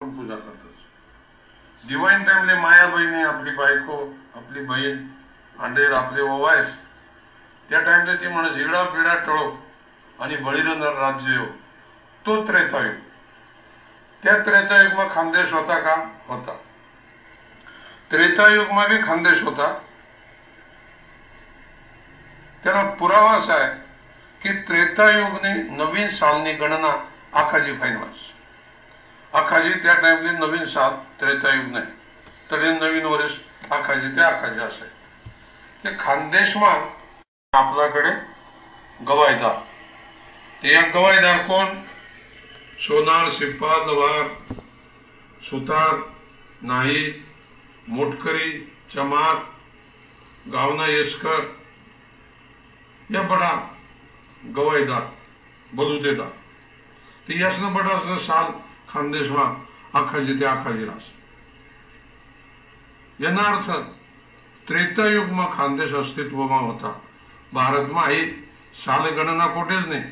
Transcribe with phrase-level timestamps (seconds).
[0.00, 1.88] पूजा करतोस.
[1.88, 3.96] डिवाईन टाइमले माया बहिणी आपली बायको
[4.36, 4.96] आपली बहीण
[5.58, 6.68] अंडेर आपले ओवायस
[7.68, 9.44] त्या टाइमले ती म्हणस हिडा पिडा टळो
[10.20, 11.44] आणि बळीनंतर राज्य येऊ
[12.26, 12.94] तो त्रेतायुग.
[14.22, 15.94] त्या त्रेतायुगमा खानदेश होता का?
[16.26, 16.56] होता.
[18.10, 19.72] त्रेतायुगमा बी खानदेश होता.
[22.64, 23.74] त्याला पुरावा असा आहे
[24.42, 26.96] की त्रेतायुगनी नवीन सालनी गणना
[27.34, 27.96] आखाजी फाईन
[29.34, 31.86] आखाजी त्या टाइमने नवीन साल त्रेतायुग नाही
[32.50, 33.34] तरी नवीन वर्ष
[33.72, 34.86] आखाजी ते आखाजी असे.
[35.84, 36.88] ते खानदेशमान
[37.52, 38.10] आपल्याकडे
[39.00, 39.54] गवायदार
[40.62, 41.66] ते या गवायदार कोण?
[42.80, 44.26] सोनार सिप्पा नवार
[45.42, 45.94] सुतार
[46.62, 47.04] नाही
[47.88, 48.50] मोटकरी
[48.94, 49.36] चमार
[50.52, 51.40] गावना येसकर.
[53.10, 53.52] या बडा
[54.56, 55.06] गवायदार
[55.72, 56.28] बलुतेदार.
[57.28, 58.52] ते यासनं बडासनं साल
[58.90, 59.44] खानदेशवा
[59.94, 61.06] आखाजी ते आखाजीरास
[63.20, 63.70] એના અર્થ
[64.66, 66.94] ત્રેતાયુગમાં ખાનદેશ અસ્તિત્વમાં હતા
[67.54, 68.20] ભારતમાં એ
[68.74, 70.02] સાલ ગણના કોટે कोठेच नाही.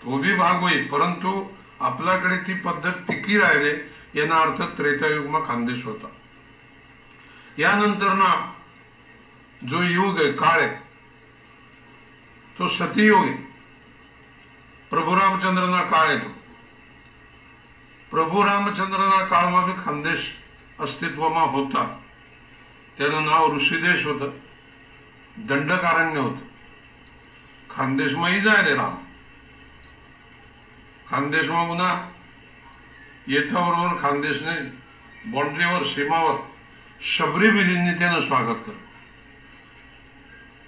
[0.00, 1.30] तो भी भाग होई परंतु
[1.80, 3.72] आपल्याकडे ती पद्धत टिकी राहिले
[4.14, 6.08] यांना अर्थ त्रेतायुगमा खानदेश होता.
[7.58, 8.30] यानंतर ना
[9.62, 10.74] जो युग आहे काळ आहे
[12.56, 13.34] तो सतीयोग आहे.
[14.90, 16.30] प्रभू रामचंद्रांना काळ येतो
[18.10, 20.32] પ્રભુ રામચંદ્રના કાળમાં બી ખાનદેશ
[20.78, 21.84] અસ્તિત્વમાં હોતા
[22.96, 24.32] તેનું નામ ઋષિદેશ दंडकारण्य
[25.46, 26.50] દંડકારણ્ય હોतं
[27.70, 28.96] ખાનદેશમાંય જાય रे राम.
[31.10, 31.90] खानदेशમાં पुन्हा
[33.28, 34.54] येथाबरोबर खानदेशने
[35.30, 36.34] बाँड्रीवर सीमावर
[37.00, 38.78] शबरी बिलींनी त्यानं स्वागत केलं.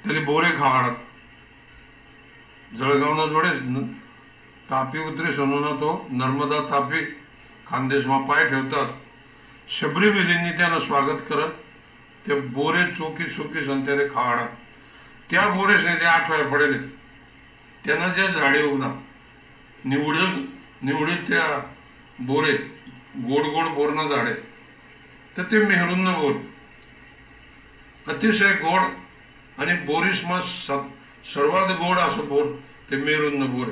[0.05, 0.97] त्याला बोरे खावाडात.
[2.75, 3.51] जळगावनं जोडे
[4.70, 7.22] तापी उतरे सोनून तो नर्मदा तापी
[7.73, 8.87] खानदेशમાં पाय ठेवतात.
[9.69, 10.11] शबरी
[10.59, 11.48] त्यांना स्वागत करत
[12.27, 14.47] ते बोरे चोकी चोकी संत्याने खावाडा
[15.31, 16.79] त्या बोरेसने ते आठवड्या पडेले.
[17.85, 18.95] त्यांना जे झाडे उगना
[19.85, 20.46] निवडून
[20.83, 21.73] निवडीत त्या
[22.19, 22.52] बोरे
[23.17, 24.35] गोड गोड बोरना झाडे.
[25.36, 26.33] तर ते मेहरून बोर.
[28.13, 28.80] अतिशय गोड
[29.58, 30.70] आणि बोरीसमा स-
[31.25, 32.45] सर्वात गोड असं बोर
[32.91, 33.67] ते मेरून बोर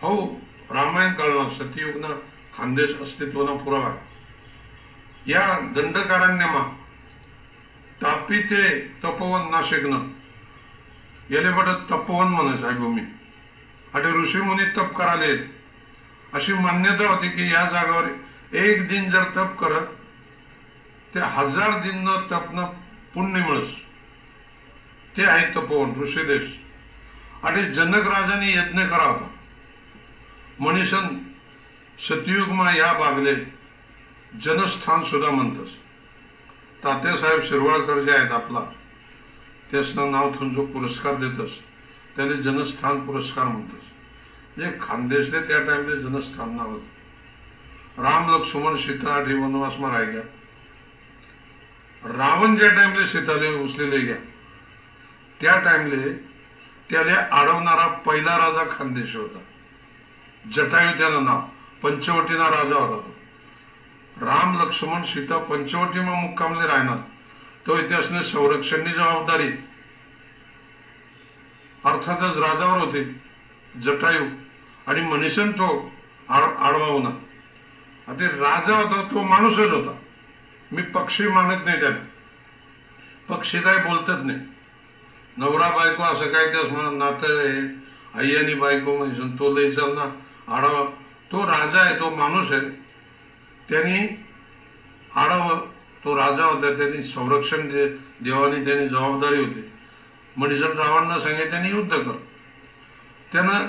[0.00, 0.40] हो
[0.70, 2.08] रामायण काळना सतयुगना
[2.58, 3.94] खानदेश अस्तित्वना पुरावा.
[5.26, 6.64] या दंडकारण्यમાં
[8.02, 10.02] तापी ते तपोवन नाशिकनं
[11.30, 13.02] याले बट तपोवन म्हणे साहेब मी.
[13.94, 15.32] आणि ऋषीमुनी तप कराले.
[16.34, 18.04] अशी मान्यता होती की या जागावर
[18.54, 19.86] एक दिन जर तप करत
[21.14, 22.64] ते हजार दिन न
[23.14, 23.76] पुण्य मिळस.
[25.16, 26.58] ते आहे तपोवन ऋषीदेश.
[27.42, 29.30] आणि जनक राजाने यज्ञ करावा.
[30.60, 31.27] म्हणीसन
[32.00, 33.34] सतयुगमा या बागले
[34.44, 35.70] जनस्थान सुद्धा म्हणतस.
[36.84, 38.60] तात्यासाहेब शिरवाळकर जे आहेत आपला
[39.70, 41.50] त्यासना नाव ठेवून जो पुरस्कार देतस
[42.16, 43.84] त्याने जनस्थान पुरस्कार म्हणतस.
[44.56, 48.02] म्हणजे खानदेशले त्या टाइमले जनस्थान नाव होतं.
[48.02, 50.22] राम लक्ष्मण सीता आठ वनवासमा राह गया
[52.04, 54.16] रावण ज्या टाइमले सीताले उचलेले गया
[55.40, 56.12] त्या टाइमले
[56.90, 59.38] त्याला अडवणारा पहिला राजा खानदेश होता.
[60.50, 61.42] जटायू त्यानं नाव.
[61.82, 63.14] पंचवटीना राजा होता तो.
[64.26, 66.96] राम लक्ष्मण सीता पंचवटीमा मुक्कामले राहणार.
[67.66, 69.48] तो इतिहासने संरक्षणनी जबाबदारी.
[71.84, 73.04] अर्थातच राजावर होते.
[73.80, 74.24] जटायू
[74.86, 75.90] आणि मनीषन तो
[76.28, 77.12] आड- आडवा होणार.
[78.08, 79.98] आता राजा होता तो माणूसच होता.
[80.72, 82.04] मी पक्षी मानत नाही त्याला.
[83.34, 84.38] पक्षी काय बोलतच नाही.
[85.36, 87.88] नवरा बायको असं काय त्यास म्हणा नातं आहे.
[88.18, 90.02] आई आणि बायको म्हणजे तो लई चालना
[90.54, 90.90] आडवा
[91.32, 92.60] तो राजा आहे तो माणूस आहे.
[93.68, 93.98] त्यांनी
[95.14, 95.66] आडावं
[96.04, 97.86] तो राजा होता त्यांनी संरक्षण दे
[98.20, 99.70] देवानी त्यांनी जबाबदारी होती.
[100.36, 102.16] मणिसन रावणनं सांगितलं त्यांनी युद्ध कर.
[103.32, 103.68] त्यानं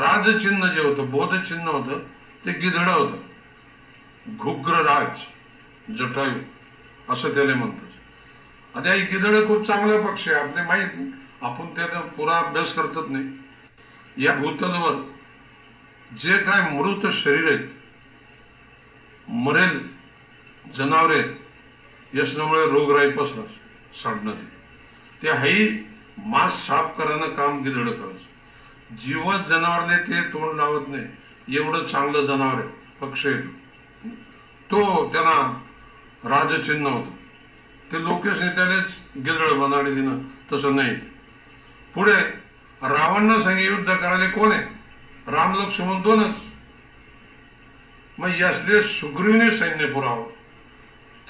[0.00, 1.98] राजचिन्ह जे होतं बोधचिन्ह होतं
[2.46, 4.36] ते गिधडं होतं.
[4.36, 5.20] घुग्र राज
[5.98, 6.40] जटायू
[7.08, 8.76] असं त्याला म्हणतात.
[8.76, 14.24] आता हे गिधड खूप चांगला पक्ष आहे आपले माहीत आपण त्याचा पुरा अभ्यास करतच नाही.
[14.24, 14.94] या भूतलवर
[16.18, 17.66] जे काय मृत शरीर आहेत
[19.28, 19.88] मरेल
[20.74, 23.50] जनावरे आहेत याच्यामुळे रोगराई पसरस
[24.02, 24.46] सडणं ते.
[25.22, 28.96] ते हाही मांस साफ करायनं काम गिधड करायचं.
[28.96, 31.56] जीवत जनावरले ते तोंड लावत नाही.
[31.56, 32.68] एवढं चांगलं जनावर आहे
[33.00, 33.36] पक्ष आहे
[34.70, 35.10] तो.
[35.12, 35.62] त्यांना
[36.24, 37.10] राजचिन्ह होतं.
[37.92, 40.18] ते लोकेश नेत्यालेच गिधड बनाडी दिनं
[40.52, 40.96] तसं नाही.
[41.94, 42.14] पुढे
[42.82, 44.79] रावणनं सांगे युद्ध करायला कोण आहे?
[45.28, 46.36] राम लक्ष्मण दोनच.
[48.18, 50.28] मग यासले सुग्रीवने सैन्य पुरावं.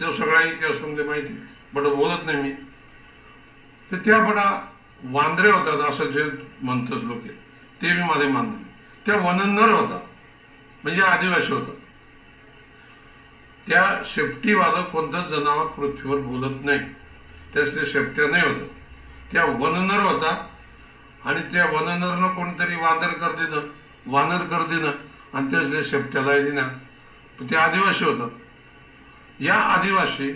[0.01, 1.33] तो सगळा इतिहास तुमले माहिती
[1.75, 2.53] बट बोलत नाही मी.
[3.91, 4.45] तर त्या बडा
[5.03, 6.25] वांद्रे होतात असं जे
[6.63, 7.27] म्हणतात लोक
[7.83, 8.69] ते बी माझे मानले
[9.07, 9.99] त्या वनन्नर होता
[10.85, 11.73] म्हणजे आदिवासी होता
[13.69, 16.79] त्या शेपटीवालं कोणतंच जनावर पृथ्वीवर बोलत नाही.
[17.55, 18.67] त्यास ते शेपट्या नाही होत
[19.33, 20.35] त्या वननर होता
[21.25, 23.69] आणि त्या वननरनं कोणतरी वांदर कर दिलं.
[24.07, 24.91] वानर कर देणं
[25.35, 26.69] आणि त्याच्या शेपट्याला देणं
[27.51, 28.31] ते आदिवासी होतात.
[29.41, 30.33] या आदिवासी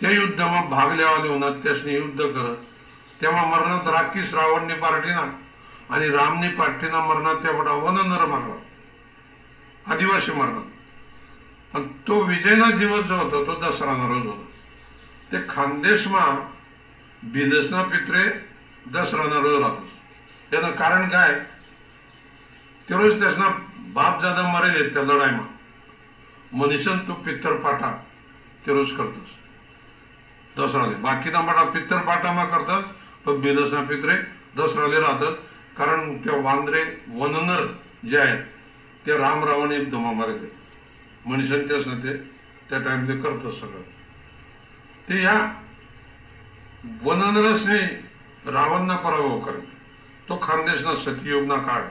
[0.00, 2.56] त्या युद्धामा भाग लेवाले होणार त्यासनी युद्ध करत
[3.20, 5.38] तेव्हा मरणात राखीस श्रावणने पार्टीना
[5.90, 8.54] आणि रामने पार्टीना मरणात त्या बडा वननर मारला.
[9.92, 10.64] आदिवासी मरणात.
[11.72, 14.44] पण तो विजयना दिवस जो होता तो दसराना रोज होता.
[15.32, 16.52] ते खानदेशमा
[17.22, 18.22] बिलसना पित्रे
[18.86, 19.88] दसराना रोज राहतो
[20.50, 21.46] त्यानं कारण काय?
[22.88, 23.48] ते त्यासना
[23.94, 25.42] बाप जादा मरेल त्या लढाईमा.
[26.52, 27.90] मनीसन तू पित्तर पाटा.
[28.66, 29.30] ते रोज करतोस.
[30.56, 30.94] दसराले.
[30.94, 32.82] बाकी तांबाटा पित्तर पाटामा करतात
[33.26, 34.14] पण बेदसना पित्रे
[34.56, 35.32] दसराले राहतात.
[35.76, 37.64] कारण त्या वांद्रे वननर
[38.08, 38.42] जे आहेत
[39.06, 40.48] ते राम रावण धमा मारले
[41.26, 42.16] मनीसन तेच ना ते
[42.70, 43.82] त्या टाइम ते करतात सगळं.
[45.08, 45.36] ते या
[47.02, 47.78] वननरसने
[48.46, 49.60] रावणना पराभव करे
[50.28, 51.82] तो खानदेशना सतयुगना काळ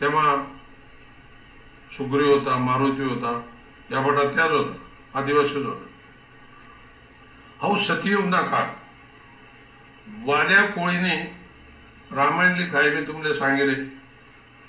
[0.00, 0.54] तेव्हा
[1.96, 3.42] सुग्रीव होता मारुती होता
[3.90, 5.84] या भटात त्याच होता आदिवासीच होता.
[7.62, 8.64] हा सतयुगना काळ.
[10.24, 11.38] वाड्या कोळीने
[12.12, 13.74] रामायण लिखाय मी तुमले सांगितले.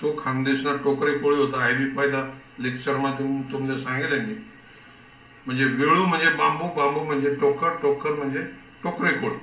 [0.02, 2.22] तो खानदेशना टोकरे कोळी होता आय बी पायदा
[2.58, 4.34] लेक्चर तुम तुमले सांगितले मी.
[5.46, 8.42] म्हणजे वेळू म्हणजे बांबू बांबू म्हणजे टोकर टोकर म्हणजे
[8.82, 9.36] टोकरे कोळी.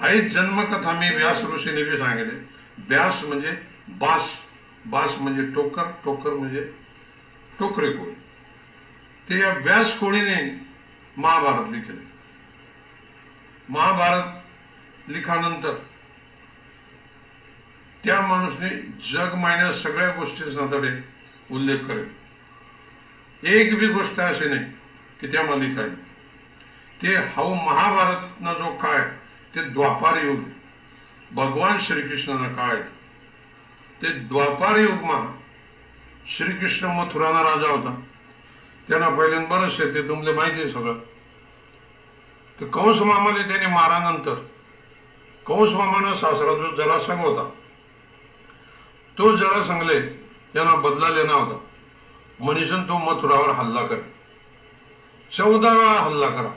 [0.00, 2.34] आई जन्मकथा मी व्यास ऋषीने बी सांगितले.
[2.78, 3.56] व्यास म्हणजे
[3.88, 4.45] बास.
[4.86, 6.60] बास म्हणजे टोकर टोकर म्हणजे
[7.58, 8.12] टोकरे कोळी.
[9.28, 10.36] ते या व्यास कोळीने
[11.16, 12.04] महाभारत लिखले
[13.68, 15.74] महाभारत लिखानंतर
[18.04, 18.68] त्या माणूसने
[19.12, 20.90] जग मायन्या सगळ्या गोष्टींचा तडे
[21.50, 22.08] उल्लेख करेल.
[23.42, 24.64] एक बी गोष्ट अशी नाही
[25.20, 25.88] की त्या लिखाय
[27.02, 29.10] ते हाऊ महाभारतनं जो काळ आहे
[29.54, 30.42] ते द्वापार युग
[31.30, 32.95] भगवान श्रीकृष्णाना काळ आहे.
[34.02, 35.18] ते द्वापार युगमा
[36.28, 37.94] श्रीकृष्ण मथुराना राजा होता.
[38.88, 40.98] त्यांना पहिल्यांदा बरंच ते तुमले माहिती आहे सगळं.
[42.58, 44.34] तर कंस मामाले त्याने मारानंतर
[45.46, 47.48] कंस मामानं सासरा जो जरासंघ होता
[49.16, 49.96] तो जरासंघले
[50.56, 51.58] यांना बदला लेना होता.
[52.40, 54.14] मनीषन तो मथुरावर हल्ला करे
[55.32, 56.52] चौदा वेळा हल्ला करा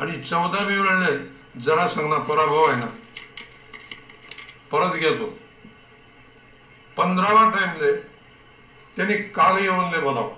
[0.00, 2.86] आणि चौदावी वेळेला जरासंघना पराभव आहे ना
[4.70, 5.32] परत घेतो
[6.96, 7.92] पंधरावा टाइमले
[8.96, 10.30] त्यांनी काल येऊनले बोलाव.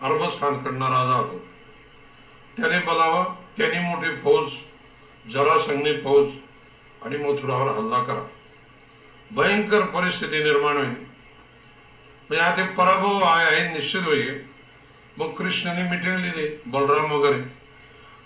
[0.00, 1.38] अरबस्थानकडनं राजा होतो.
[2.56, 3.24] त्याने बोलावं
[3.56, 4.50] त्यांनी मोठी फौज
[5.32, 5.58] जरा
[6.04, 6.30] फौज
[7.02, 8.26] आणि मथुरावर हल्ला करा.
[9.30, 11.14] भयंकर परिस्थिती निर्माण होईल.
[12.28, 14.44] म्हणजे आता ते पराभव आहे आहे निश्चित होईल.
[15.18, 17.42] मग कृष्णाने मिटिंग लिहिली बलराम वगैरे.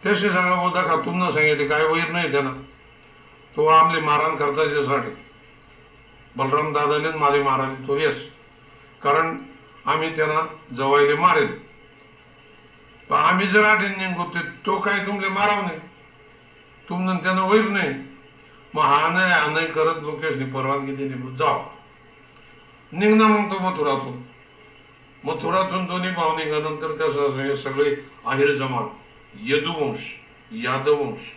[0.02, 2.52] त्याशी सांगा बोलता का तुमनं सांगितले काय वैर नाही त्यांना.
[3.56, 5.27] तो आमले मारहाण करता त्याच्यासाठी.
[6.36, 8.30] बलराम दादाने माले मारावे तो येस.
[9.02, 9.38] कारण
[9.86, 11.46] आम्ही त्यांना जवायले मारेल.
[13.08, 15.78] पण आम्ही जर आठवण निघतो तो काय तुमले माराव नाही.
[16.88, 17.94] तुमनं त्यांना वैर नाही.
[18.74, 21.64] मग हा नाही हा नाही करत लोकेशने परवानगी दिली जाव.
[22.92, 24.22] निघणं मग तो मथुरातून.
[25.24, 27.94] मथुरातून दोन्ही भाव निघाल्यानंतर त्या सगळे
[28.24, 28.86] आहिर जमात
[29.42, 29.98] यदुवंश
[30.52, 31.30] यादववंश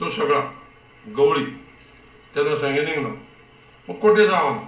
[0.00, 0.40] तो सगळा
[1.16, 1.44] गवळी
[2.34, 3.14] त्यानं सांगे निघणं
[3.88, 4.58] मग कुठे जावं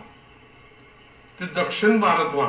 [1.40, 2.49] ते दक्षिण भारतमा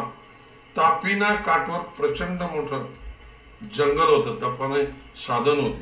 [0.77, 2.85] तापीना काठवर प्रचंड मोठं
[3.73, 4.39] जंगल होतं.
[4.39, 5.81] दफाने साधन होते.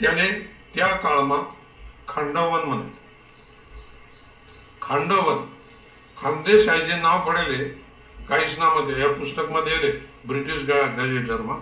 [0.00, 0.30] त्याने
[0.74, 1.36] त्या काळमा
[2.08, 2.90] खांडवन म्हणत
[4.82, 5.46] खांडवन.
[6.16, 7.68] खानदेश नाव पडेले.
[8.28, 11.54] काहीच नामध्ये या पुस्तकमध्ये ब्रिटिश गॅजेटरमा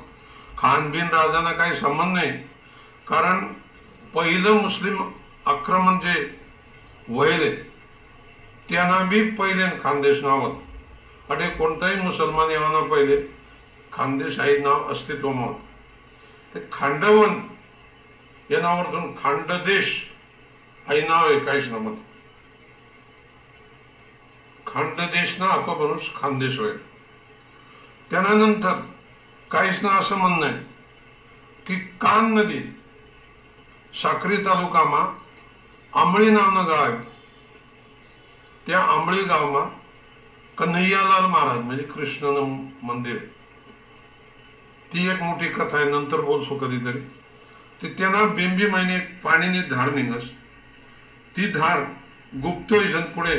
[0.58, 2.30] खानबीन राजांना काही संबंध नाही.
[3.06, 3.52] कारण
[4.14, 5.10] पहिलं मुस्लिम
[5.46, 6.40] आक्रमण जे
[7.08, 7.67] वहिले
[8.68, 10.56] त्यांना बी पहिले खानदेश नाव होत.
[11.30, 13.16] अटे कोणताही मुसलमान यावाना पहिले
[13.92, 15.54] खानदेश आहे नाव अस्तित्व होत
[16.54, 17.40] ते खांडवन
[18.50, 19.90] या नावावरतून खांडदेश
[20.86, 21.96] आई नाव आहे काहीच नमत
[24.66, 26.76] खांडदेश ना अपभ्रंश खानदेश होईल.
[28.10, 28.80] त्यानंतर
[29.50, 30.58] काहीच ना असं म्हणणं आहे
[31.66, 32.60] की कान नदी
[33.94, 35.04] साक्री तालुकामा
[35.92, 36.96] आंबळी नावनं गाव आहे.
[38.68, 39.60] त्या आंबळी गावमा
[40.58, 42.26] कन्हैयालाल महाराज म्हणजे कृष्ण
[42.82, 43.16] मंदिर.
[44.92, 46.98] ती एक मोठी कथा आहे नंतर बोलसो कधीतरी.
[47.82, 50.28] ते त्यांना बिंबी महिने पाणीनी धार निघस.
[51.36, 51.80] ती धार
[52.34, 53.36] गुप्त होईसन पुढे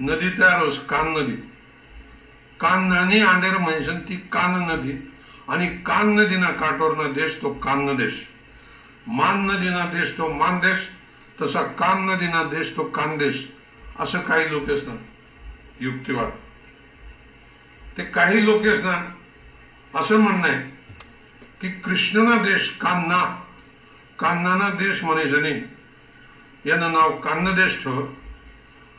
[0.00, 1.36] नदी तयार होस कान नदी.
[2.60, 4.92] कान नानी आंडेर म्हणशन ती कान नदी.
[5.48, 8.22] आणि कान नदीना काठोरना देश तो कान देश
[9.08, 10.88] मान नदीना देश तो मान देश
[11.42, 13.44] तसा कान नदीना देश तो कानदेश
[14.00, 14.94] असं काही लोकेस ना
[15.80, 16.30] युक्तिवाद.
[17.98, 19.14] ते काही लोकेस ना
[19.94, 20.70] असं म्हणणं आहे
[21.60, 23.22] की कृष्णना देश कान्ना
[24.18, 25.44] कान्नाना देश म्हणायचं
[26.66, 28.06] यानं नाव कान्न देश ठेव.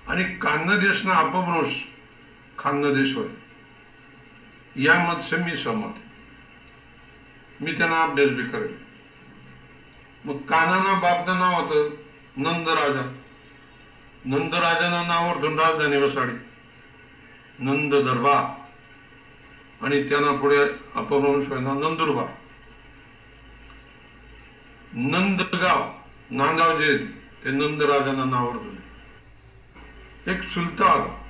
[0.08, 1.84] आणि कान्न देशना अपभ्रंश
[2.58, 3.28] खान्न देश होय.
[4.75, 5.94] या मतसे मी सहमत
[7.62, 8.75] मी त्यांना अभ्यास बी करेल
[10.25, 11.96] मग कानाना बापनं नाव होतं
[12.38, 13.25] नंदराजा.
[14.25, 16.34] नंदराजानं नावावर राजधानी वसाडी
[17.60, 18.65] नंद दरबार.
[19.86, 20.58] आणि त्यांना पुढे
[20.96, 22.25] अपभ्रंश नंदुरबार.
[24.94, 25.91] नंदगाव
[26.29, 26.98] नांदगाव जे आहे
[27.46, 28.82] ते नंदराजांना नाव दिले
[30.32, 31.24] एक चुलता होता.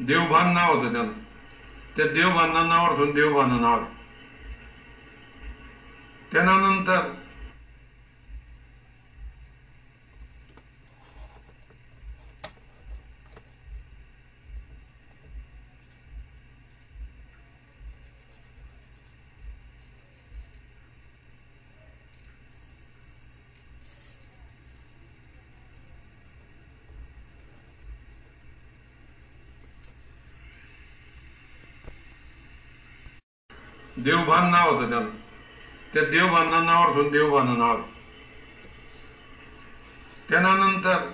[0.00, 1.12] देवभान नाव होतं त्याला
[1.96, 3.90] त्या देवभांना नावावर देवभान नाव आहे.
[6.32, 7.21] त्यानंतर
[33.96, 35.06] देवभान नाव होतं त्याला
[35.94, 37.82] त्या देवभाना नावावर ठेवून देवभान नाव.
[40.30, 41.10] त्यानंतर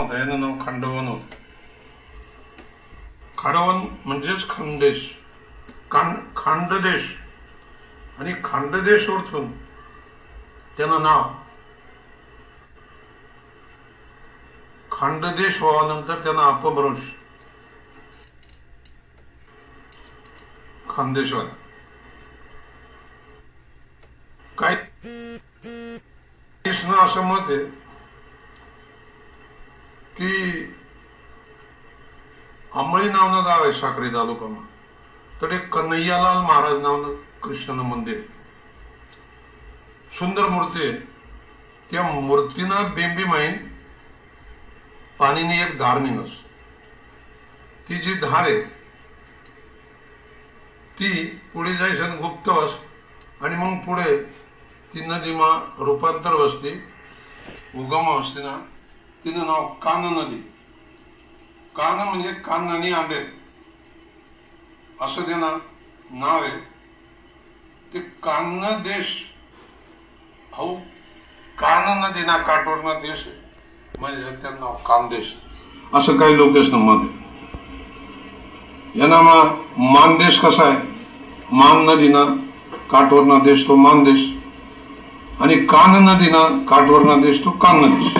[0.00, 1.20] यानं नाव खांडवन होत.
[3.38, 5.16] खांडवन म्हणजेच खानदेश
[5.90, 7.16] खांड खांडदेश.
[8.18, 9.52] आणि खांडदेश ओळखून
[10.76, 11.43] त्यानं नाव
[15.04, 17.00] खांडदेश व्हावानंतर त्यांना अपभ्रंश
[20.90, 21.44] खानदेशवर
[24.58, 24.74] काय
[26.64, 27.64] कृष्ण असं मत आहे
[30.16, 30.62] की
[32.72, 34.64] अंबळी नावनं गाव आहे साखरे तालुकामा
[35.42, 38.20] तर ते कन्हैयालाल महाराज नावनं कृष्ण मंदिर
[40.18, 40.98] सुंदर मूर्ती आहे.
[41.90, 43.73] त्या मूर्तीनं बेंबी माहीन
[45.18, 46.30] पाणीनी एक धार निघस
[47.88, 48.60] ती जी धार आहे
[50.98, 52.70] ती पुढे जायसन गुप्तवस
[53.40, 54.22] आणि मग पुढे
[54.94, 56.84] ती नदीमा रूपांतर वसती
[57.74, 58.56] उगम असते ना
[59.24, 60.36] तिचं नाव कान नदी.
[61.76, 63.24] कान म्हणजे काननी आंबे.
[65.00, 65.58] असं त्यांना
[66.10, 66.58] नाव आहे.
[67.94, 69.24] ते कान देश.
[70.52, 70.74] हो
[71.58, 73.43] कान नदीना काठोरना देश आहे.
[74.00, 75.34] म्हणजे त्यांना कानदेश
[75.94, 77.24] असं काही लोकेश मत आहे
[79.00, 79.20] यांना
[79.78, 80.78] मानदेश कसा आहे?
[81.52, 82.24] मान नदीना
[82.90, 84.26] काठवरना देश तो मानदेश.
[85.40, 88.14] आणि कान नदीना काठवरना देश तो कान देश.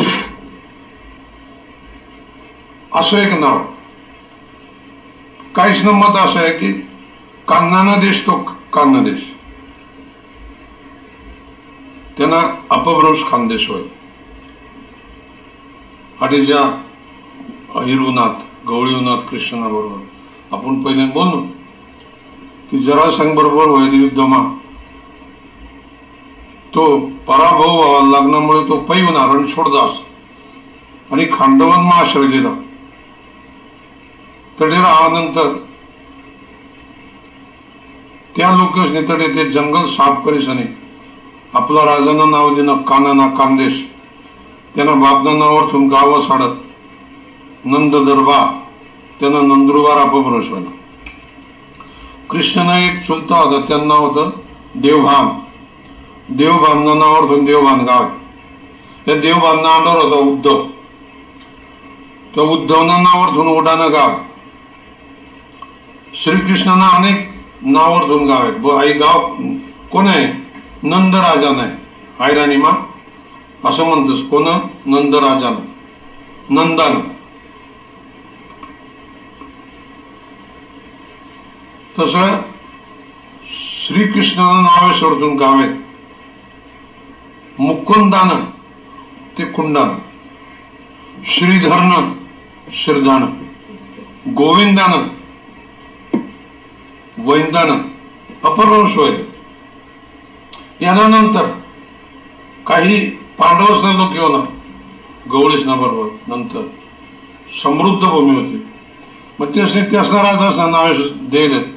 [2.93, 3.57] असं एक नाव.
[3.57, 3.66] आहे.
[5.54, 6.73] काहीच मत असं आहे की
[7.49, 8.38] कान्नाना देश तो
[8.73, 9.35] कान्न देश.
[12.19, 12.40] त्यांना
[12.71, 13.83] अपभ्रंश खानदेश होय.
[16.25, 16.61] आणि ज्या
[17.76, 21.40] हिरवनाथ गवळीवनाथ कृष्णा बरोबर आपण पहिले बोललो
[22.71, 24.38] की जरासंग बरोबर व्हायला युद्धमा
[26.75, 26.85] तो
[27.26, 30.00] पराभव व्हावा लग्नामुळे तो पैवणार आणि सोडदास
[31.12, 32.54] आणि खांडवन आश्रय दिला
[34.61, 35.52] तडे राहानंतर
[38.37, 40.64] त्या लोकेशने तडे ते जंगल साफ करीसने
[41.54, 43.85] आपला राजानं नाव दिनं कानाना कांदेश
[44.75, 46.54] त्यांना बापना थुंकावं गाव साडत
[47.64, 48.47] नंद दरबार
[49.21, 50.71] त्यानं नंदुरबार अपभ्रंश व्हायला.
[52.31, 54.31] कृष्णानं एक चुलता होता त्यांना नाव होतं
[54.75, 55.28] देवभान.
[56.28, 58.12] देवभाननं नावावर ठेवून देवभान गाव आहे.
[59.07, 60.62] त्या देवभानना अंडर होता उद्धव.
[62.35, 64.11] त्या उद्धवनं नावावर ठेवून उडाणं गाव
[66.14, 68.71] श्रीकृष्णांना अनेक नावावर धुन गाव आहेत.
[68.78, 69.35] आई गाव
[69.93, 70.26] कोण आहे?
[70.83, 72.71] नंदराजा नाही आहे आयराणीमा
[73.64, 74.28] असं म्हणतोस.
[74.28, 74.44] कोण?
[74.87, 75.54] नंदराजान.
[76.50, 77.00] नंदान.
[81.99, 82.16] तस
[83.47, 85.75] श्रीकृष्णानं नावे सोडतून गाव आहेत
[87.59, 88.44] मुकुंदानं
[89.38, 89.88] ते कुंडान.
[91.25, 92.12] श्रीधरन
[92.73, 93.26] श्रीधानं
[94.35, 95.09] गोविंदान
[97.18, 97.71] वैंदान.
[98.44, 99.23] अपरवंश व्हायचं
[100.80, 101.61] यानंतर
[102.66, 104.45] काही पांडवसना लोक घेऊन ना
[105.33, 106.62] गवळीसना बरोबर नंतर.
[107.62, 108.67] समृद्ध भूमी होती.
[109.41, 111.75] मग ते त्यासना राजा असं नावे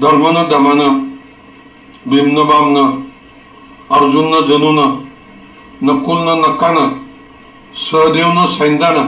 [0.00, 0.98] धर्मनं दमानं
[2.06, 3.00] भीमनं बामनं
[3.90, 5.04] अर्जुननं जनुनं
[5.82, 6.88] नकुलनं नक्कानं
[7.74, 9.06] सहदेवनं सैंदानं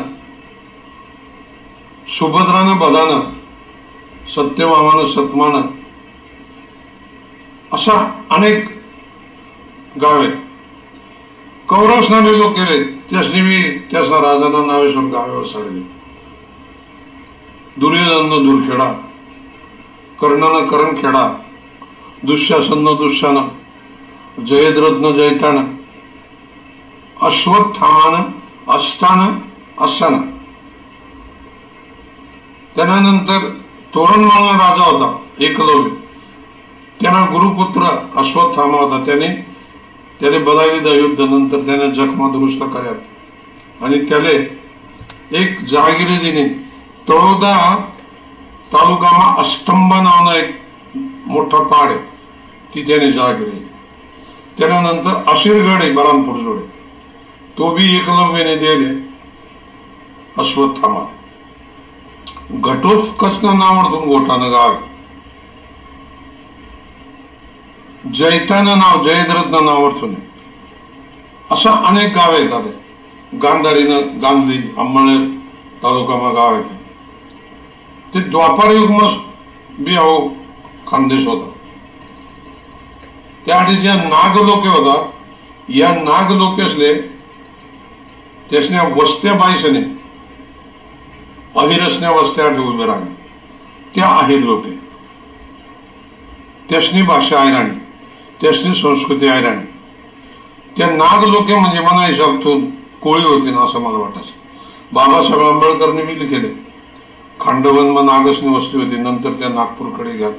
[2.09, 3.21] सुभद्रानं बदानं
[4.29, 5.63] सत्यवामानं सतमानं
[7.73, 8.83] अशा अनेक
[10.03, 10.50] गावे.
[11.71, 15.83] कौरवसना लोक केले त्यासनी मी त्यासना राजांना नावे गावे गावेवर दुर्योधन
[17.77, 18.93] दुर्योधननं दुर्खेडा
[20.21, 21.41] कर्णनं करणखेडा
[22.23, 23.49] दुःशासन दुःशान
[24.45, 25.77] जयद्रथनं जयतान
[27.23, 28.23] अश्वत्थामानं
[28.73, 29.39] अस्तानं
[29.85, 30.21] अस्सानं
[32.77, 33.49] त्यानंतर
[33.95, 35.91] तोरणमाळला राजा होता एकलव्य.
[37.01, 37.83] त्यांना गुरुपुत्र
[38.21, 39.50] अश्वत्थामा होता त्याने
[40.21, 43.01] त्याने बदायलीदा युद्ध नंतर त्याने जखमा दुरुस्त कराव्यात
[43.83, 44.61] आणि त्याले
[45.33, 45.67] दिली.
[45.67, 46.45] જહાગીરજીને
[48.73, 50.61] तालुकामा अस्तंभ અસ્તંભા एक
[51.27, 51.99] मोठा पाड आहे.
[52.75, 53.67] ती त्याने જહાગીરી
[54.59, 56.63] त्यानंतर अशिरगड आहे बरामपूर जोडे.
[57.59, 58.91] तो बी एकलव्यने दिले
[60.39, 61.03] अश्वत्थामा.
[62.51, 64.75] घटोत्कचनं नावडतून गोठानं गाव.
[68.05, 70.15] जैतान नाव जयद्रथनं नावार्थून
[71.51, 72.71] अशा अनेक गाव आहेत आता
[73.43, 75.27] गांधारीनं गांधी अंबळनेर
[75.83, 76.63] तालुकामा गाव आहे
[78.15, 79.13] ते द्वापार युगमस
[79.79, 80.29] बी अहो
[80.89, 81.51] खानदेश होता.
[83.47, 84.95] त्यासाठी ज्या नागलोके होता
[85.69, 86.95] या नागलोकेसले
[88.51, 89.83] त्यासने वस्त्या बाईसने
[91.61, 93.13] अहिरसण्या वस्त्या ठेवून राहणे
[93.95, 94.79] त्या आहेर लोके.
[96.71, 97.80] त्यासनी भाषा आहे राणी.
[98.41, 99.65] त्यासनी संस्कृती आहे राणी.
[100.77, 102.71] त्या नाग लोके म्हणजे मना हिशोबतून
[103.03, 104.31] कोळी होती ना असं मला वाटायचं.
[104.93, 106.49] बाबासाहेब आंबेडकरने बी केले
[107.41, 110.31] खांडवन मग नागसनी वस्ती होती नंतर त्या नागपूरकडे घ्या.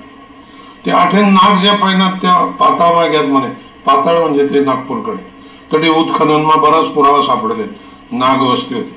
[0.85, 3.47] ते आठे नाग ज्या पाहिनात त्या पाताळमा घ्यात म्हणे.
[3.85, 5.31] पाताळ म्हणजे ते नागपूरकडे.
[5.71, 7.63] तरी उत्खननमा बराच पुरावा सापडले.
[8.11, 8.95] नाग वस्ती होती.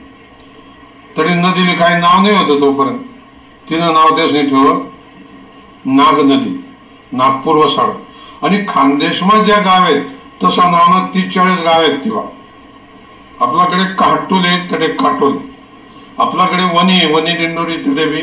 [1.16, 2.98] तरी नदीला काही नाव नाही होतं तोपर्यंत.
[3.70, 4.80] तिनं नाव त्याच नाही ठेवलं.
[5.84, 6.64] नाग नदी
[7.12, 7.88] नागपूर वसाड
[8.44, 10.02] आणि खानदेशमा ज्या गाव आहेत
[10.42, 12.22] तसा नावानं तीस चाळीस गाव आहेत किंवा
[13.40, 15.38] आपल्याकडे काटोले तडे काटोले.
[16.18, 18.20] आपल्याकडे वनी आहे वनी दिंडोरी तिथे बी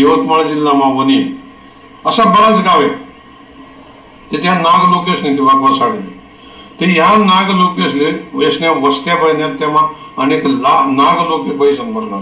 [0.00, 1.30] यवतमाळ जिल्हामा वनी आहे.
[2.06, 2.88] असा बराच गाव आहे.
[4.32, 5.98] ते त्या नाग लोकेश नाही ते वाघवासाडे
[6.80, 9.86] ते ह्या नाग लोकेसले वेसण्या वस्त्या बळण्यात तेव्हा
[10.22, 12.20] अनेक ला नाग लोके पैसा मरणार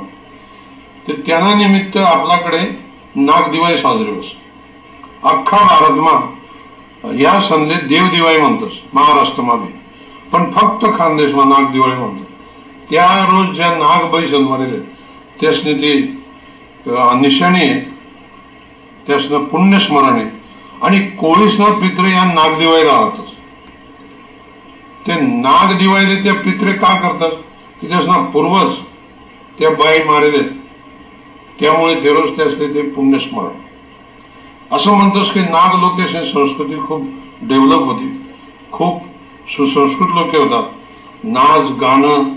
[1.06, 2.58] ते त्यांना निमित्त आपल्याकडे
[3.16, 4.32] नाग दिवाळी साजरी होस
[5.24, 6.12] अख्खा भारतमा
[7.04, 9.72] या संधे देव दिवाळी म्हणतोस महाराष्ट्रमा बी
[10.32, 12.24] पण फक्त खानदेशमा नाग दिवाळी म्हणतो.
[12.90, 14.78] त्या रोज ज्या नाग बैसन मरेले
[15.40, 15.92] त्यासने ती
[17.20, 17.80] निशाणी आहे
[19.06, 20.26] त्यासनं पुण्यस्मरण आहे
[20.82, 23.08] आणि कोळीसनं पित्र या नाग दिवाळीला
[25.06, 25.72] ते नाग
[26.24, 27.36] त्या पित्रे का करतात?
[27.80, 28.74] की त्यासना पूर्वज
[29.58, 30.42] त्या बाई मारेले
[31.60, 33.58] त्यामुळे ते रोज त्यासले ते पुण्यस्मरण.
[34.72, 37.02] असं म्हणतोस की नाग लोकेशन संस्कृती खूप
[37.42, 38.10] डेव्हलप होती.
[38.72, 39.02] खूप
[39.50, 40.64] सुसंस्कृत लोक होतात.
[41.24, 42.28] नाच गाणं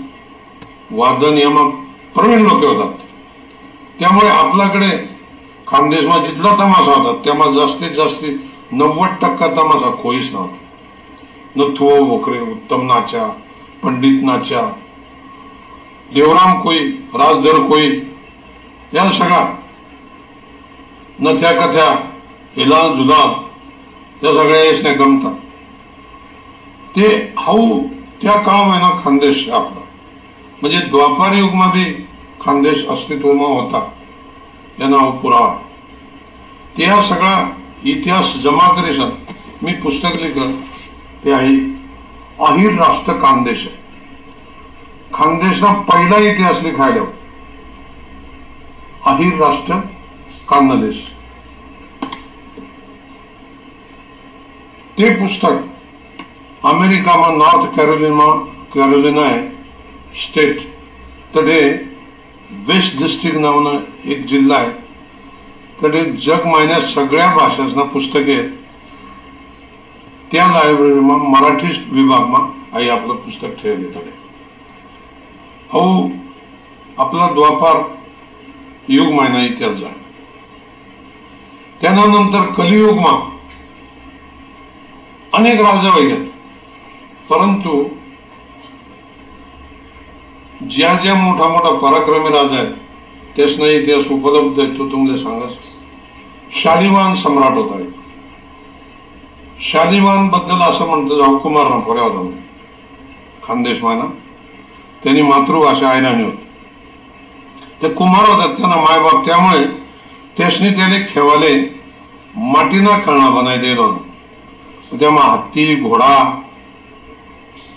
[0.90, 1.74] वादन यमक
[2.14, 2.92] प्रवीण लोक होतात.
[3.98, 4.90] त्यामुळे आपल्याकडे
[5.66, 8.24] खानदेशमा जिथला तमाशा होता तेव्हा जास्तीत जास्त
[8.72, 10.56] नव्वद टक्का तमाशा खोईच नव्हता.
[11.56, 13.26] नथुओ भोकरे उत्तम नाच्या
[13.82, 14.62] पंडित नाच्या
[16.14, 16.78] देवराम कोई
[17.14, 17.88] राजधर कोई
[18.94, 19.46] या सगळ्या
[21.20, 21.88] नथ्या कथ्या
[22.56, 23.48] हिला जुदा
[24.24, 25.34] या सगळ्या यशने गमतात.
[26.96, 27.88] ते हाऊ
[28.22, 29.80] त्या काम आहे ना खानदेश आपला.
[30.62, 31.84] म्हणजे द्वापार युगमा बी
[32.40, 33.90] खानदेश अस्तित्वमा होता.
[34.80, 35.54] या नाव पुरावा.
[36.76, 39.10] त्या सगळा इतिहास जमा करीसन
[39.62, 40.52] मी पुस्तक लिखत
[41.24, 41.56] ते आहे
[42.40, 43.66] अहिर राष्ट्र खानदेश.
[43.66, 43.82] आहे
[45.14, 47.02] खानदेशना पहिला इतिहास लिखायला
[49.06, 49.74] अहिर राष्ट्र
[50.48, 51.13] खानदेश.
[54.98, 58.26] ते पुस्तक अमेरिका मा नॉर्थ कॅरोलिना
[58.74, 59.40] कॅरोलिना आहे
[60.16, 60.60] स्टेट.
[61.34, 61.60] तडे
[62.68, 64.70] वेस्ट डिस्ट्रिक्ट नावनं एक जिल्हा आहे.
[65.82, 68.50] तडे जगमायन्या सगळ्या भाषासना पुस्तके आहेत.
[70.32, 74.14] त्या लायब्ररी मराठी विभाग मा आई आपलं पुस्तक ठेवले तडे.
[75.72, 76.10] हो
[76.98, 77.82] आपला द्वापार
[78.88, 80.02] युग मायना इतिहास आहे
[81.80, 83.12] त्यानंतर कलियुग मा
[85.34, 86.14] अनेक राजा होईल
[87.30, 87.82] परंतु
[90.70, 92.72] ज्या ज्या मोठा मोठा पराक्रमी राजा आहेत
[93.36, 95.46] त्यासना इतिहास उपलब्ध आहे तो तुम्हाला सांगा
[96.60, 97.92] शालिवान सम्राट होता आहे
[99.64, 102.30] शालिवानबद्दल असं म्हणतं जाऊ कुमार ना पोऱ्या होता
[103.46, 104.04] खानदेश माना
[105.02, 106.42] त्यांनी मातृभाषा आयनानी होती.
[107.82, 109.64] ते कुमार होतात त्यांना मायबाप त्यामुळे
[110.36, 111.54] त्यासनी त्याने खेवाले
[112.34, 114.13] माटीना खेळणा बनाय दिला ना
[115.00, 116.40] त्यामुळे हत्ती घोडा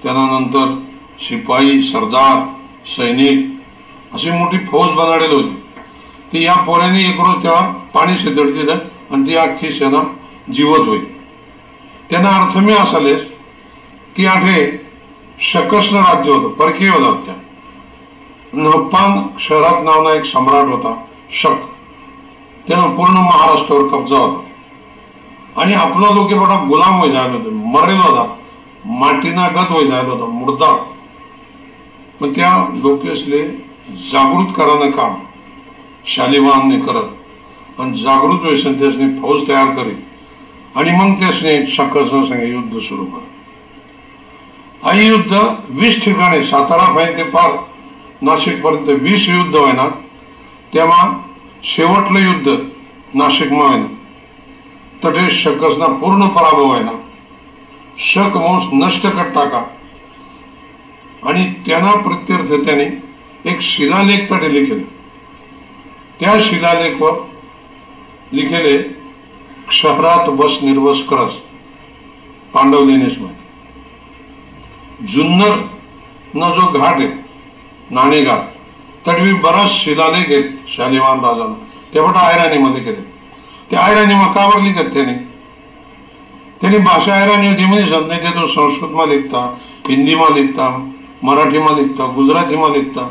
[0.04, 0.84] त्यानंतर
[1.20, 2.44] शिपाई सरदार
[2.88, 3.46] सैनिक
[4.14, 5.64] अशी मोठी फौज बनाडेली होती.
[6.34, 8.78] ती या पोऱ्याने एक रोज तेव्हा पाणी शिदड दिलं
[9.12, 10.04] आणि ती अख्खी सेना
[10.54, 11.06] जीवत होईल.
[12.10, 13.24] त्यांना अर्थ मी असालेच
[14.16, 14.88] की आठे
[15.40, 17.36] शकस्न राज्य होतं परकीय होता त्या.
[18.54, 21.66] नप्पान शहरात नावना एक सम्राट होता शक.
[22.68, 24.47] त्यानं पूर्ण महाराष्ट्रावर कब्जा होता.
[25.58, 27.50] आणि आपला लोक मोठा गुलाम होई जायला होते.
[27.50, 28.36] मरेल होता.
[28.86, 30.26] माटीना गत होई जायला होता.
[30.26, 30.76] मुडदा
[32.20, 33.44] पण त्या लोकेसले
[33.90, 35.16] जागृत करानं काम.
[36.06, 37.06] शालिवानने करत.
[37.80, 40.06] आणि जागृत व्हायचं त्यासनी फौज तयार करी.
[40.76, 43.24] आणि मग त्यासने शक्कसनं सांगे युद्ध सुरू कर.
[44.84, 45.40] आणि युद्ध
[45.70, 47.52] वीस ठिकाणी सातारा फाय ते पार
[48.22, 49.90] नाशिकपर्यंत वीस युद्ध व्हायना
[50.74, 51.18] तेव्हा
[51.64, 52.56] शेवटलं युद्ध
[53.14, 53.97] नाशिक व्हायना.
[55.04, 56.92] तटे शकसना पूर्ण पराभव व्हायना
[57.98, 59.64] शक वंश नष्ट कर टाका
[61.24, 62.86] आणि त्यांना प्रत्यर्थ त्याने
[63.46, 64.84] एक शिलालेख तडेले लिखले
[66.20, 67.12] त्या शिलालेखवर
[68.32, 68.98] लिखेले
[69.72, 71.32] शहरात बस निर्वस करस
[72.54, 73.18] पांडव लेनेस
[75.08, 75.56] जुन्नर
[76.36, 77.08] न जो घाट आहे
[77.92, 78.40] नाणेघाट
[79.08, 81.54] तडवी बराच शिलालेख आहेत शालिवान राजानं.
[81.94, 83.17] तेवढा पण आयराणीमध्ये केले.
[83.72, 85.14] ते आयराणी मकावर लिखत त्याने?
[86.62, 89.58] त्यांनी भाषा आयराणी होती म्हणजे समज नाही ते तो संस्कृतमा लिखता
[89.90, 90.70] हिंदीमा लिखता
[91.24, 93.08] मराठीमा लिखता गुजरातीमा लिखता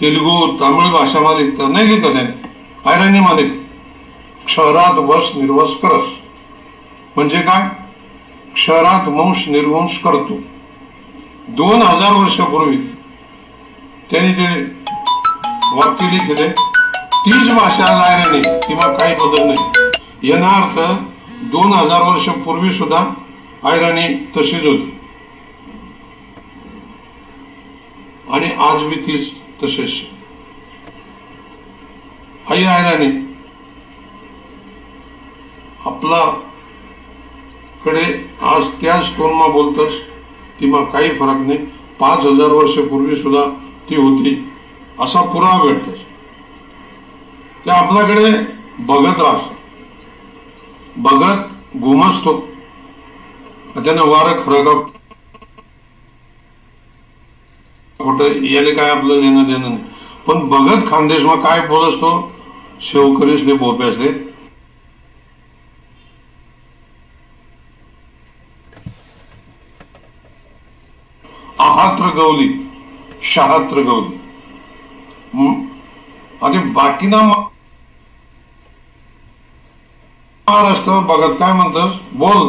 [0.00, 2.50] तेलुगू तामिळ भाषामा लिखता नाही लिखत त्याने.
[2.84, 3.50] आयराणीमा लिख.
[4.48, 6.04] शहरात वश निर्वस करस.
[7.16, 7.68] म्हणजे काय?
[8.56, 10.40] शहरात वंश निर्वंश करतो.
[11.48, 12.76] दोन हजार वर्षापूर्वी
[14.10, 14.62] त्यांनी ते
[15.72, 16.69] वाक्य लिखले
[17.24, 20.28] तीच भाषा आयराणी किंवा काही बदल नाही.
[20.28, 20.78] याचा अर्थ
[21.50, 23.02] दोन हजार वर्षापूर्वी सुद्धा
[23.70, 24.06] आयराणी
[24.36, 24.96] तशीच होती.
[28.32, 29.30] आणि आज बी तीच
[29.62, 30.00] तसेच
[32.50, 33.10] आई आयराणी
[35.86, 36.24] आपला
[37.84, 38.04] कडे
[38.42, 40.00] आज त्याच टोनमा बोलतस
[40.60, 41.58] ती मग काही फरक नाही.
[42.00, 43.44] पाच हजार वर्षापूर्वी सुद्धा
[43.90, 44.34] ती होती.
[45.00, 46.00] असा पुरावा भेटतस.
[47.66, 48.30] ते आपल्याकडे
[48.78, 49.54] बघत राहतो
[50.96, 52.32] बघत घुमसतो.
[53.74, 54.72] त्यानं वारं खरं का
[58.00, 59.78] खोटं काय आपलं लेणं देणं नाही.
[60.26, 62.10] पण बघत खानदेश मग काय बोल असतो
[62.80, 64.08] शेवकरीसले बोप्यासले.
[71.60, 72.48] आहात्र गवली
[73.22, 74.16] शहात्र गवली.
[76.40, 77.20] आणि बाकीना
[80.46, 81.98] महाराष्ट्र बघत काय म्हणतस?
[82.14, 82.48] बोल.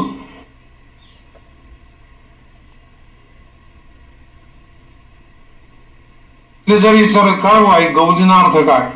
[6.68, 8.90] ते जर विचार काय हो वाई गौदीना अर्थ काय?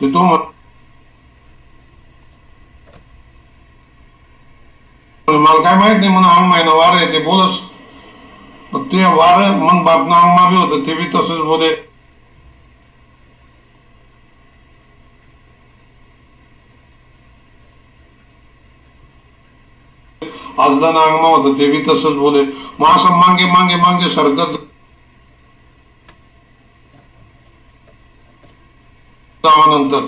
[0.00, 0.46] ते तो म्हण-
[5.28, 7.58] मला काय माहीत नाही म्हणून अंग महिना वार आहे ते बोलस
[8.72, 11.74] पण ते वार मन बापना अंगमा बी होतं ते बी तसंच बोले.
[20.58, 22.42] आजदाना अंगमा होतं ते बी तसंच बोले.
[22.80, 24.56] मग असं मांगे मांगे मांगे सरकत
[29.44, 30.06] जावानंतर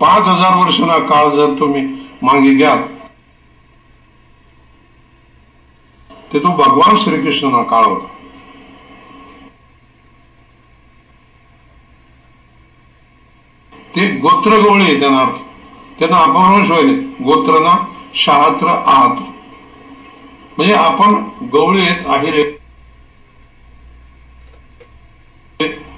[0.00, 1.82] पाच हजार वर्षांना काळ जर तुम्ही
[2.22, 2.74] मागे घ्या
[6.32, 8.06] ते तो भगवान श्रीकृष्णना काळ होता.
[13.94, 15.24] ते गोत्र गोळी आहे त्यांना
[15.98, 16.92] त्यांना अपभ्रंश व्हायले
[17.24, 17.76] गोत्रना
[18.16, 19.16] शहात्र आहात
[20.60, 21.14] म्हणजे आपण
[21.52, 22.42] गवळी आहेत आहे.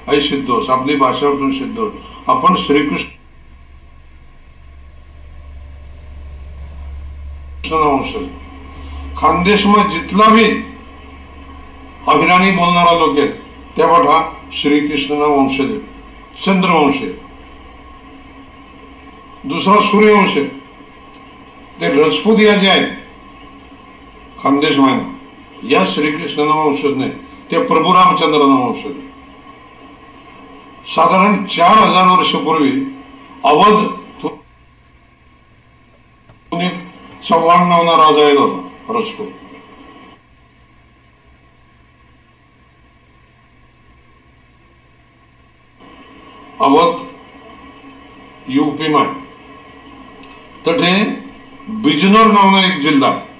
[0.09, 1.87] आई सिद्ध आपली भाषेवरतून सिद्ध
[2.27, 3.11] आपण श्रीकृष्ण
[7.73, 8.15] वंश.
[8.17, 8.27] आहे.
[9.17, 9.67] खानदेश
[10.29, 10.45] भी
[12.07, 13.35] अभिराणी बोलणारा लोक आहेत
[13.77, 14.23] त्या पाठा
[14.53, 15.79] श्रीकृष्ण श्रीकृष्णना वंशज
[16.45, 17.03] चंद्रवंश
[19.45, 20.37] दुसरा सूर्यवंश
[21.81, 23.02] ते रजपूत या जे आहेत
[24.43, 27.11] खानदेश मायना या श्रीकृष्ण वंशज नाही.
[27.51, 29.01] ते प्रभू रामचंद्र वंशज औषध
[30.87, 32.71] साधारण चार हजार वर्षपूर्वी
[33.45, 33.77] अवध
[37.23, 39.25] चव्हाण नावना राजा येत होता रचतो
[46.61, 46.91] अवध
[48.49, 49.07] यूपी माय.
[50.67, 50.81] तर
[51.83, 53.32] बिजनोर नावना एक जिल्हा आहे.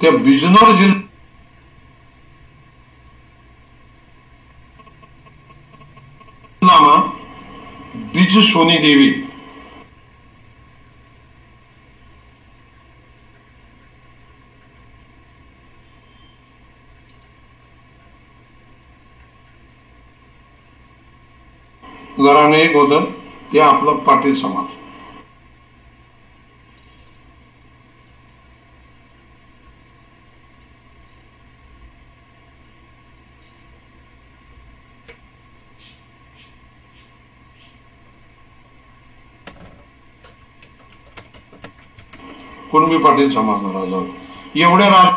[0.00, 1.08] त्या बिजनोर जिल्हा
[8.12, 9.10] बीज सोनी देवी
[22.18, 23.04] घराने एक होतं
[23.52, 24.79] ते आपलं पाटील समाज
[42.90, 43.96] कुणबी पाटील समाज राजा
[44.56, 45.14] एवढे एवढ्या राज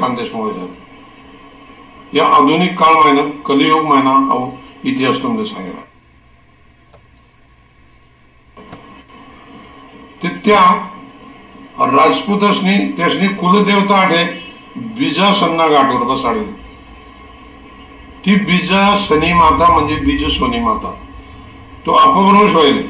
[0.00, 4.50] खानदेश आडे या आधुनिक काळ महिना कलियुग महिना अहो
[4.84, 5.80] इतिहास तुमने सांगितला.
[10.22, 10.90] ते त्या
[11.78, 14.24] राजपूतसनी त्यासनी कुलदेवता आठे
[14.76, 16.61] बीजा सन्ना गाठवर बसाडली.
[18.24, 20.90] ती बीजा सनी माता म्हणजे बीज सोनी माता.
[21.86, 22.80] तो अपभ्रंश होईल.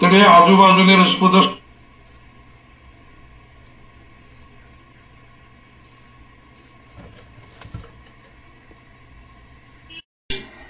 [0.00, 1.46] तर हे आजूबाजूने राजपूतस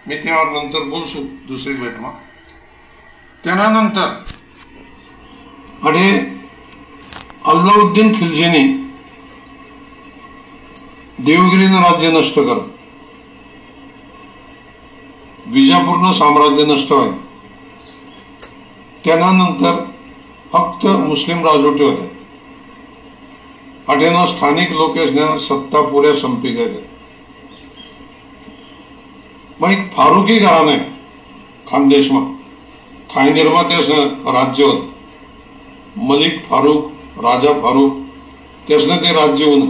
[0.09, 2.11] मी तेव्हा नंतर बोलसू दुसरी भेटमा
[3.45, 4.09] त्यानंतर
[5.89, 6.09] अडे
[7.47, 8.65] अल्लाउद्दीन खिलजीने
[11.19, 12.78] देवगिरीनं राज्य नष्ट कर.
[15.51, 17.17] विजापूरनं साम्राज्य नष्ट व्हायला.
[19.05, 19.85] त्यानंतर
[20.53, 22.07] फक्त मुस्लिम राजवटी होत्या.
[23.95, 26.83] अटेनं स्थानिक लोकेशनं सत्ता पुऱ्या संपी गेल्या.
[29.61, 30.79] मग एक फारुकी घराणं आहे
[31.71, 32.21] खानदेशमा
[33.15, 34.81] थाय निर्मात्यासनं राज्य होत.
[35.97, 36.91] मलिक फारूक
[37.25, 37.97] राजा फारूक
[38.69, 39.67] त्यासनं ते राज्य होणं.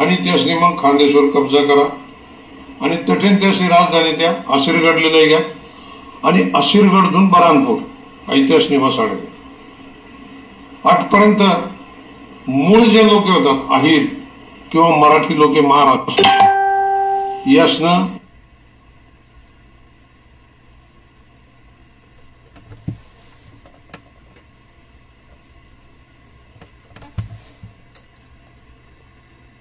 [0.00, 2.00] आणि त्यासनी मग खानदेशवर कब्जा करा.
[2.84, 5.38] आणि तठीन त्याची राजधानी त्या आशिरगडले घ्या
[6.28, 7.78] आणि आशिरगडतून बरानपूर
[8.32, 9.32] ऐतिहासिक बसाडले
[10.84, 11.42] आठपर्यंत
[12.46, 14.04] मूळ जे लोक होतात आहिर
[14.72, 16.22] किंवा मराठी लोके महाराष्ट्र
[17.50, 18.06] यासनं